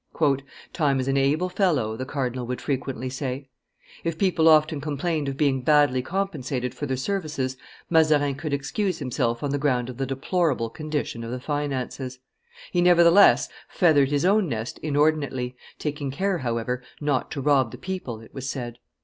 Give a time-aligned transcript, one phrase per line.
[0.73, 3.47] "Time is an able fellow," the cardinal would frequently say;
[4.03, 7.55] if people often complained of being badly compensated for their services,
[7.87, 12.17] Mazarin could excuse himself on the ground of the deplorable, condition of the finances.
[12.71, 18.21] He nevertheless feathered his own nest inordinately, taking care, however, not to rob the people,
[18.21, 18.79] it was said.